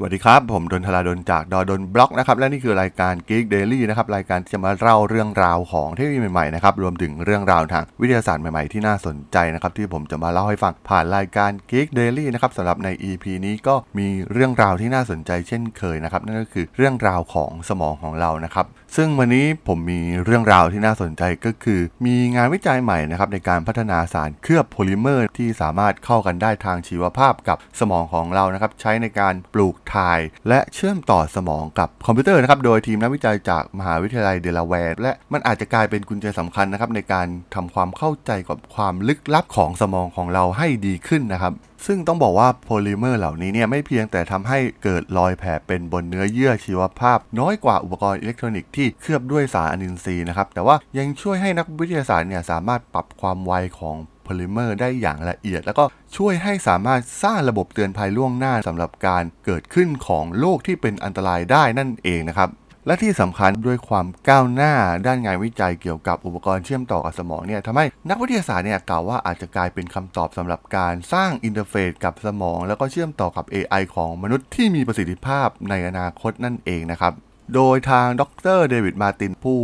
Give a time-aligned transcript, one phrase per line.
[0.00, 16.22] สวัสดีครับ ผมดนทลาดนจากดอดนบล็อกนะครับ และนี่คือรายการ Geek Daily นะครับ รายการที่จะมาเล่าเรื่องราวของเทคโนโลยีใหม่ๆนะครับ รวมถึงเรื่องราวทางวิทยาศาสตร์ใหม่ๆ ที่น่าสนใจนะครับ ที่ผมจะมาเล่าให้ฟังผ่านรายการ Geek Daily นะครับสำหรับใน EP นี้ก็มีเรื่องราวที่น่าสนใจเช่นเคยนะครับ
[16.26, 41.52] นั่นก็คือเรื่องราวของสมองของเรานะครับ ซึ่งวันนี้ผมมีเรื่องราวที่น่าสนใจก็คือ มีงานวิจัยใหม่นะครับในการพัฒนาสารเคลือบโพลิเมอร์ ที่สามารถเข้ากันได้ทางชีวภาพกับสมองของเรานะครับใช้ในการปลูกถ่าย และเชื่อมต่อสมองกับคอมพิวเตอร์นะครับโดยทีมนักวิจัยจากมหาวิทยาลัยเดลาแวร์และมันอาจจะกลายเป็นกุญแจสำคัญนะครับในการทำความเข้าใจกับความลึกลับของสมองของเราให้ดีขึ้นนะครับ
[41.86, 53.96] ซึ่งต้องบอกว่าโพลิเมอร์เหล่านี้เนี่ยไม่เพียงแต่ทำให้เกิดรอยแผลเป็นบนเนื้อเยื่อชีวภาพ น้อยกว่าอุปกรณ์อิเล็กทรอนิกส์ที่เคลือบด้วยสารอนินทรีย์นะครับแต่ว่ายังช่วยให้นักวิทยาศาสตร์เนี่ยสามารถปรับความไวของ
[54.28, 55.84] โพลิเมอร์ได้อย่างละเอียด แล้วก็
[56.16, 62.50] ช่วยให้สามารถสร้างระบบเตือนภัยล่วงหน้าสำหรับการเกิดขึ้นของโรคที่เป็นอันตรายได้นั่นเองนะครับ
[62.86, 64.74] และที่สำคัญด้วยความก้าวหน้า
[65.06, 77.12] ด้านงานวิจัยเกี่ยวกับอุปกรณ์เชื่อมต่อกับสมองเนี่ยทำให้นักวิทยาศาสตร์เนี่ยกล่าวว่าอาจจะกลายเป็นคำตอบสำหรับการสร้าง interface กับสมอง แล้วก็เชื่อมต่อกับ AI ของมนุษย์ที่มีประสิทธิภาพในอนาคตนั่นเองนะครับ
[77.54, 78.22] โดยทางด
[78.56, 79.60] รเดวิดมาร์ตินผู้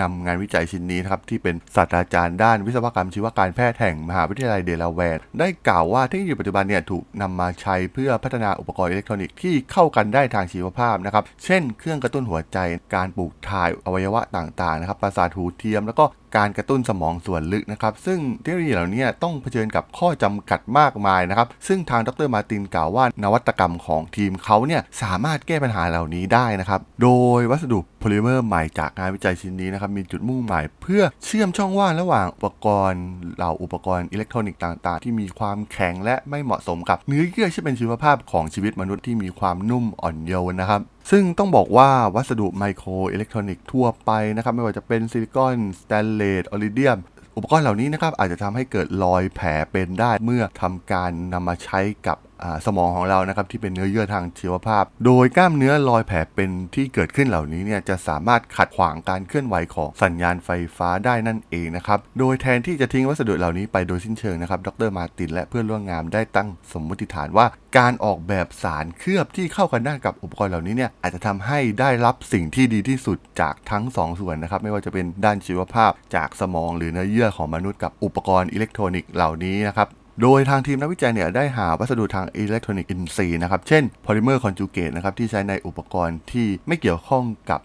[0.00, 12.58] นำงานวิจัยชิ้นนี้นะครับที่เป็นศาสตราจารย์ด้านวิศวกรรมชีวการแพทย์แห่งมหาวิทยาลัยเดลาแวร์ได้กล่าวว่าเทคโนโลยีปัจจุบันเนี่ยถูกนำมาใช้เพื่อพัฒนาอุปกรณ์อิเล็กทรอนิกส์ที่เข้ากันได้ทางชีวภาพนะครับ เช่น เครื่องกระตุ้นหัวใจ
[12.94, 16.04] การปลูกถ่ายอวัยวะต่างๆนะครับประสาทหูเทียมแล้วก็
[16.36, 33.04] การกระตุ้นสมองส่วนลึกนะครับ ซึ่งเทคโนโลยีเหล่านี้ต้องเผชิญกับข้อจำกัดมากมายนะครับ ซึ่งทางดรมาตินกล่าวว่านวัตกรรมของทีมเขาเนี่ยสามารถแก้ปัญหาเหล่านี้ได้นะครับ โดยวัสดุโพลิเมอร์ใหม่จากงานวิจัยชิ้นนี้นะครับมีจุดมุ่งหมายเพื่อเชื่อมช่องว่างระหว่างอุปกรณ์
[33.36, 46.98] เหล่าอุปกรณ์อิเล็กทรอนิกส์ต่างๆ ที่มีความแข็งและไม่เหมาะสมกับเนื้อเยื่อที่เป็นชีวภาพของชีวิตมนุษย์ที่มีความนุ่มอ่อนโยนนะครับ ซึ่งต้องบอกว่าวัสดุไมโครอิเล็กทรอนิกส์ทั่วไปนะครับ ไม่ว่าจะเป็นซิลิคอนสแตนเลสอิริเดียม
[47.36, 52.18] อุปกรณ์เหล่านี้นะครับอาจจะทำให้เกิดรอยแผลเป็นได้เมื่อทำการนำมาใช้กับ
[52.66, 67.46] สมองของเรานะครับที่เป็นเนื้อเยื่อทางชีวภาพ โดยกล้ามเนื้อรอยแผลเป็นที่เกิดขึ้นเหล่านี้เนี่ยจะสามารถขัดขวางการเคลื่อนไหวของสัญญาณไฟฟ้าได้นั่นเองนะครับ โดยแทนที่จะทิ้งวัสดุเหล่านี้ไปโดยสิ้นเชิงนะครับ ดรมาตินและเพื่อนร่วมงานได้ตั้งสมมติฐานว่า
[67.78, 79.88] การออกแบบสารเคลือบที่เข้ากันได้กับอุปกรณ์เหล่านี้เนี่ยอาจจะทำให้ได้รับสิ่งที่ดีที่สุดจากทั้ง 2 ส่วนนะครับไม่ว่าจะเป็นด้านชีวภาพจากสมอง หรือเนื้อเยื่อของมนุษย์กับอุปกรณ์อิเล็กทรอนิกส์เหล่านี้นะครับ
[80.22, 87.60] โดยทางทีมนักวิจัยเนี่ยได้หาวัสดุทางอิเล็กทรอนิกส์อินทรีย์นะครับ เช่นโพลิเมอร์ conjugate นะครับที่ใช้ในอุปกรณ์ที่ไม่เกี่ยวข้องกับ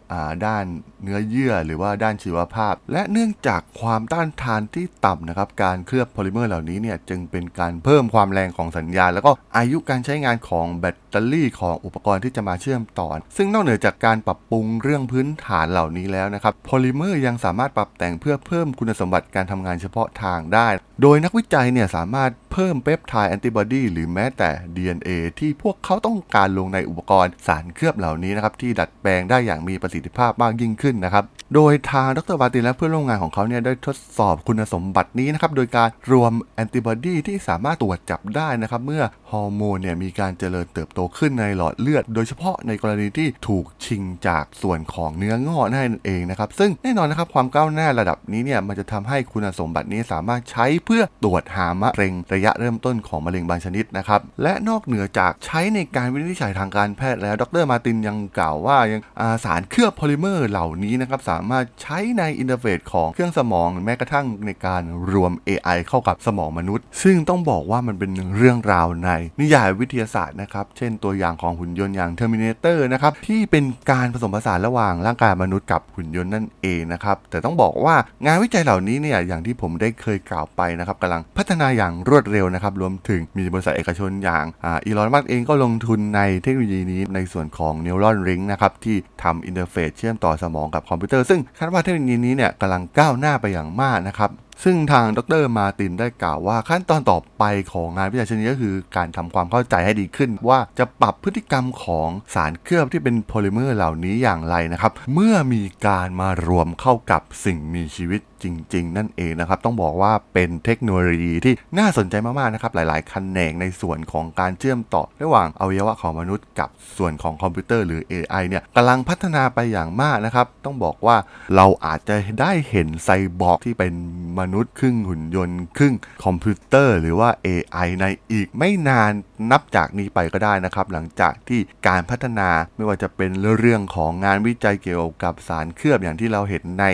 [0.45, 0.65] ด้าน
[1.03, 20.67] เนื้อเยื่อหรือว่าด้านชีวภาพ และเนื่องจากความต้านทานที่ต่ำนะครับการเคลือบโพลิเมอร์เหล่านี้เนี่ยจึงเป็นการเพิ่มความแรงของสัญญาณ แล้วก็อายุการใช้งานของแบตเตอรี่ของอุปกรณ์ที่จะมาเชื่อมต่อ ซึ่งนอกเหนือจากการปรับปรุงเรื่องพื้นฐานเหล่านี้แล้วนะครับโพลิเมอร์ยังสามารถปรับแต่งเพื่อเพิ่มคุณสมบัติการทำงานเฉพาะทางได้
[21.01, 31.23] โดยนักวิจัยเนี่ยสามารถ เพิ่มเปปไทด์แอนติบอดีหรือแม้แต่ DNA ที่พวกเขาต้องการลงในอุปกรณ์สารเคลือบเหล่านี้นะครับที่ดัดแปลงได้อย่างมีประสิทธิภาพมากยิ่งขึ้นนะครับ
[31.55, 59.01] โดยทางดรมาร์ตินและเพื่อนร่วมงานของเขาเนี่ยได้ทดสอบคุณสมบัตินี้นะครับโดยการรวมแอนติบอดีที่สามารถตรวจจับได้นะครับเมื่อฮอร์โมนเนี่ยมีการเจริญเติบโตขึ้นในหลอดเลือด โดยเฉพาะในกรณีที่ถูกชิงจากส่วนของเนื้องอกนั่นเองนะครับซึ่งแน่นอนนะครับความก้าวหน้าระดับนี้เนี่ยมันจะทำให้คุณสมบัตินี้สามารถใช้เพื่อตรวจหามะเร็งระยะเริ่มต้นของมะเร็งบางชนิดนะครับ และนอกเหนือจากใช้ในการวินิจฉัยทางการแพทย์แล้ว ดรมาร์ตินยังกล่าวว่ายัง
[59.45, 69.09] สารเคลือบโพลิเมอร์เหล่านี้นะครับ สามารถใช้ใน interface ของเครื่องสมองแม้กระทั่งในการรวม AI เข้ากับสมองมนุษย์ ซึ่งต้องบอกว่ามันเป็นเรื่องราวใน
[69.39, 77.95] นิยายวิทยาศาสตร์นะครับ เช่นตัวอย่างของหุ่นยนต์อย่าง Terminator นะครับที่เป็นการผสมผสานระหว่างร่างกายมนุษย์กับหุ่นยนต์นั่นเองนะครับแต่ต้องบอกว่า
[78.25, 94.29] งานวิจัยเหล่านี้เนี่ยอย่างที่ผมได้เคยกล่าวไปนะครับกำลังพัฒนาอย่างรวดเร็วนะครับ รวมถึงมีบริษัทเอกชนอย่างอีลอนมัสก์เองก็ลงทุนในเทคโนโลยีนี้ในส่วนของ Neuralink นะครับ ที่ทำ interface เชื่อมต่อสมองกับคอมพิวเตอร์ ซึ่งคาดว่าเทคโนโลยีนี้เนี่ยกำลังก้าวหน้าไปอย่างมากนะครับ
[94.63, 97.43] ซึ่งทางดรมาร์ตินได้กล่าวว่าขั้นตอนต่อไป
[97.73, 108.45] ของงานวิจัยชิ้นนี้ก็คือการทำความเข้าใจให้ดีขึ้น ว่าจะปรับพฤติกรรมของสารเคลือบที่เป็นโพลิเมอร์เหล่านี้อย่างไรนะครับ เมื่อมีการมารวมเข้ากับสิ่งมีชีวิตจ
[108.75, 121.17] ริง ๆ นั่นเองนะครับ ต้องบอกว่าเป็นเทคโนโลยีที่น่าสนใจมากๆนะครับหลายๆแขนงในส่วนของการเชื่อมต่อ ระหว่างอวัยวะของมนุษย์กับส่วนของคอมพิวเตอร์หรือ AI เนี่ยกำลังพัฒนาไปอย่างมากนะครับต้องบอกว่า
[121.55, 123.09] เราอาจจะได้เห็นไซ
[123.41, 123.93] บอร์กที่เป็น
[124.37, 125.93] มนษย์ครึ่งหุ่นยนต์ ครึ่ง
[126.25, 129.11] คอมพิวเตอร์หรือว่า AI ในอีกไม่นาน
[129.51, 136.85] นับจากนี้ไปก็ได้นะครับ หลังจากที่การพัฒนาไม่ว่าจะเป็นเรื่องของงานวิจัยเกี่ยวกับสารเคลือบอย่างที่เราเห็นใน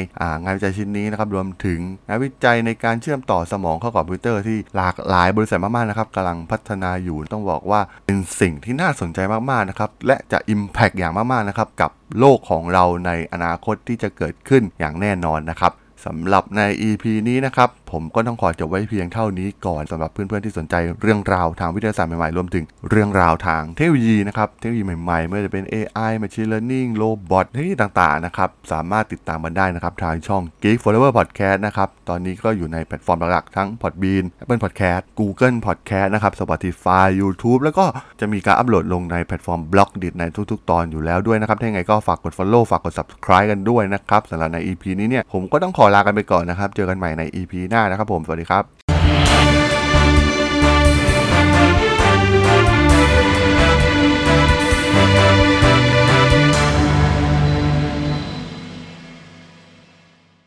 [0.44, 9.19] งานวิจัยชิ้นนี้นะครับรวมถึงงานวิจัยในการเชื่อมต่อสมองเข้ากับคอมพิวเตอร์ที่หลากหลายบริษัทมากๆนะครับกำลังพัฒนาอยู่ต้องบอกว่าเป็นสิ่งที่น่าสนใจ
[9.51, 15.71] มากๆนะครับและจะ Impact อย่างมากๆนะครับกับโลกของเราในอนาคตที่จะเกิดขึ้นอย่างแน่นอนนะครับ
[16.06, 31.12] สำหรับใน EP นี้นะครับผมก็ต้องขอจบไว้เพียงเท่านี้ก่อนสำหรับเพื่อนๆที่สนใจเรื่องราวทางวิทยาศาสตร์ใหม่ๆ รวมถึงเรื่องราวทางเทคโนโลยีนะครับ เทคโนโลยีใหม่ๆ ไม่ว่าจะเป็น AI Machine Learning Robot เทคโนโลยีต่างๆนะครับ สามารถติดตามมันได้นะครับ ทางช่อง Geek Forever
[31.18, 37.86] Podcast นะครับ ตอนนี้ก็อยู่ในแพลตฟอร์มหลักๆ ทั้ง Podbean Apple Podcast Google Podcast นะครับ Spotify YouTube แล้วก็
[38.19, 48.87] จะมีการอัปโหลดลงในแพลตฟอร์ม Blockdit ในทุกๆ ตอนอยู่แล้วด้วยนะครับถ้าอย่างไรก็ฝากกด Follow ฝากกด Subscribe กันด้วยนะครับสำหรับใน EP นี้เนี่ยผมก็ต้องขอลากันไปก่อนนะครับเจอกันใหม่ใน EP หน้านะครับผม สวัสดีครับ